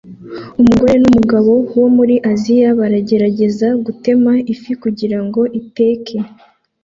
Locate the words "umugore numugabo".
0.61-1.51